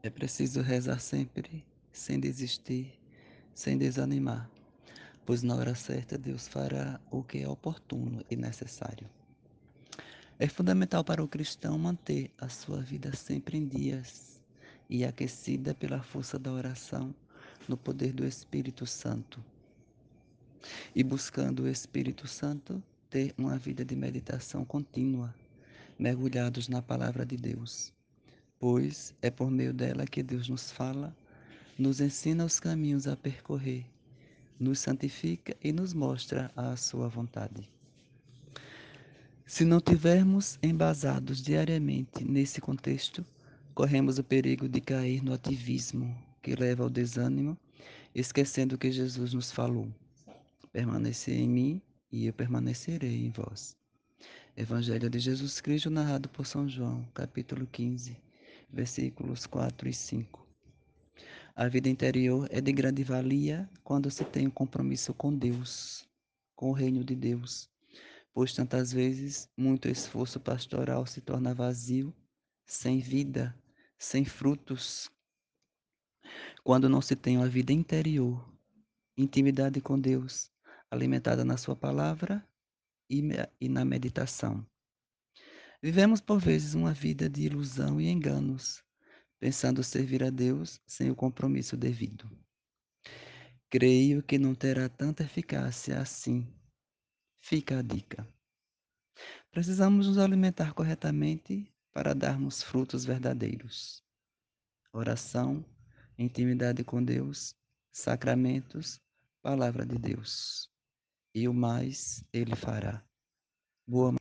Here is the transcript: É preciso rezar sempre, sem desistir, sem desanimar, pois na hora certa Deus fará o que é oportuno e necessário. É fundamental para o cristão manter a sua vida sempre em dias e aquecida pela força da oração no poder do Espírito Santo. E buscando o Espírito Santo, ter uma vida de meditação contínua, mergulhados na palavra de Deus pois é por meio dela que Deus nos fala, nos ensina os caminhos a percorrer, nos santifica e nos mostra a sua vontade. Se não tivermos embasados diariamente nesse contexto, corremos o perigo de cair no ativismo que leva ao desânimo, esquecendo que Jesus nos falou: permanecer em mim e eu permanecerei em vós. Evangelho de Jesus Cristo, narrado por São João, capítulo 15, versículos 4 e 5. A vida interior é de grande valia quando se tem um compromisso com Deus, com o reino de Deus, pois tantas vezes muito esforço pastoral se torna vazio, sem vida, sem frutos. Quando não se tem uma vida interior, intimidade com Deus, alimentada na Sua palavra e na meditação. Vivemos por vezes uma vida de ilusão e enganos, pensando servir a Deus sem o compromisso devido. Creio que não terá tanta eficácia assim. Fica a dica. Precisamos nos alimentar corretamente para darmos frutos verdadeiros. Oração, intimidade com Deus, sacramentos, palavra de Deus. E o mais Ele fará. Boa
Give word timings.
É 0.00 0.08
preciso 0.08 0.60
rezar 0.60 1.00
sempre, 1.00 1.64
sem 1.92 2.20
desistir, 2.20 2.96
sem 3.52 3.76
desanimar, 3.76 4.48
pois 5.26 5.42
na 5.42 5.56
hora 5.56 5.74
certa 5.74 6.16
Deus 6.16 6.46
fará 6.46 7.00
o 7.10 7.20
que 7.20 7.38
é 7.38 7.48
oportuno 7.48 8.24
e 8.30 8.36
necessário. 8.36 9.10
É 10.38 10.46
fundamental 10.46 11.02
para 11.02 11.22
o 11.22 11.26
cristão 11.26 11.76
manter 11.76 12.30
a 12.38 12.48
sua 12.48 12.80
vida 12.80 13.14
sempre 13.16 13.58
em 13.58 13.66
dias 13.66 14.40
e 14.88 15.04
aquecida 15.04 15.74
pela 15.74 16.00
força 16.00 16.38
da 16.38 16.52
oração 16.52 17.12
no 17.66 17.76
poder 17.76 18.12
do 18.12 18.24
Espírito 18.24 18.86
Santo. 18.86 19.44
E 20.94 21.02
buscando 21.02 21.64
o 21.64 21.68
Espírito 21.68 22.28
Santo, 22.28 22.80
ter 23.10 23.34
uma 23.36 23.58
vida 23.58 23.84
de 23.84 23.96
meditação 23.96 24.64
contínua, 24.64 25.34
mergulhados 25.98 26.68
na 26.68 26.80
palavra 26.80 27.26
de 27.26 27.36
Deus 27.36 27.92
pois 28.58 29.14
é 29.22 29.30
por 29.30 29.50
meio 29.50 29.72
dela 29.72 30.06
que 30.06 30.22
Deus 30.22 30.48
nos 30.48 30.70
fala, 30.70 31.16
nos 31.78 32.00
ensina 32.00 32.44
os 32.44 32.58
caminhos 32.58 33.06
a 33.06 33.16
percorrer, 33.16 33.86
nos 34.58 34.80
santifica 34.80 35.56
e 35.62 35.72
nos 35.72 35.94
mostra 35.94 36.50
a 36.56 36.76
sua 36.76 37.08
vontade. 37.08 37.70
Se 39.46 39.64
não 39.64 39.80
tivermos 39.80 40.58
embasados 40.62 41.40
diariamente 41.40 42.24
nesse 42.24 42.60
contexto, 42.60 43.24
corremos 43.74 44.18
o 44.18 44.24
perigo 44.24 44.68
de 44.68 44.80
cair 44.80 45.22
no 45.22 45.32
ativismo 45.32 46.14
que 46.42 46.54
leva 46.54 46.82
ao 46.82 46.90
desânimo, 46.90 47.56
esquecendo 48.14 48.76
que 48.76 48.90
Jesus 48.90 49.32
nos 49.32 49.52
falou: 49.52 49.88
permanecer 50.72 51.38
em 51.38 51.48
mim 51.48 51.82
e 52.10 52.26
eu 52.26 52.32
permanecerei 52.32 53.24
em 53.24 53.30
vós. 53.30 53.76
Evangelho 54.56 55.08
de 55.08 55.18
Jesus 55.18 55.60
Cristo, 55.60 55.88
narrado 55.88 56.28
por 56.28 56.44
São 56.44 56.68
João, 56.68 57.06
capítulo 57.14 57.66
15, 57.66 58.16
versículos 58.68 59.46
4 59.46 59.88
e 59.88 59.92
5. 59.92 60.46
A 61.54 61.66
vida 61.66 61.88
interior 61.88 62.46
é 62.50 62.60
de 62.60 62.72
grande 62.72 63.02
valia 63.02 63.68
quando 63.82 64.10
se 64.10 64.24
tem 64.24 64.46
um 64.46 64.50
compromisso 64.50 65.12
com 65.12 65.36
Deus, 65.36 66.08
com 66.54 66.70
o 66.70 66.72
reino 66.72 67.02
de 67.02 67.16
Deus, 67.16 67.68
pois 68.32 68.52
tantas 68.52 68.92
vezes 68.92 69.48
muito 69.56 69.88
esforço 69.88 70.38
pastoral 70.38 71.04
se 71.06 71.20
torna 71.20 71.52
vazio, 71.52 72.14
sem 72.64 73.00
vida, 73.00 73.52
sem 73.98 74.24
frutos. 74.24 75.10
Quando 76.62 76.88
não 76.88 77.00
se 77.00 77.16
tem 77.16 77.36
uma 77.36 77.48
vida 77.48 77.72
interior, 77.72 78.48
intimidade 79.16 79.80
com 79.80 79.98
Deus, 79.98 80.50
alimentada 80.88 81.44
na 81.44 81.56
Sua 81.56 81.74
palavra 81.74 82.46
e 83.08 83.68
na 83.68 83.84
meditação. 83.84 84.64
Vivemos 85.80 86.20
por 86.20 86.40
vezes 86.40 86.74
uma 86.74 86.92
vida 86.92 87.28
de 87.28 87.42
ilusão 87.42 88.00
e 88.00 88.08
enganos, 88.08 88.82
pensando 89.38 89.84
servir 89.84 90.24
a 90.24 90.30
Deus 90.30 90.80
sem 90.84 91.08
o 91.08 91.14
compromisso 91.14 91.76
devido. 91.76 92.28
Creio 93.70 94.20
que 94.20 94.38
não 94.38 94.56
terá 94.56 94.88
tanta 94.88 95.22
eficácia 95.22 96.00
assim. 96.00 96.52
Fica 97.40 97.78
a 97.78 97.82
dica. 97.82 98.26
Precisamos 99.52 100.08
nos 100.08 100.18
alimentar 100.18 100.74
corretamente 100.74 101.72
para 101.92 102.12
darmos 102.12 102.60
frutos 102.60 103.04
verdadeiros. 103.04 104.02
Oração, 104.92 105.64
intimidade 106.18 106.82
com 106.82 107.02
Deus, 107.02 107.54
sacramentos, 107.92 109.00
palavra 109.40 109.86
de 109.86 109.96
Deus. 109.96 110.68
E 111.32 111.46
o 111.46 111.54
mais 111.54 112.24
Ele 112.32 112.56
fará. 112.56 113.04
Boa 113.86 114.17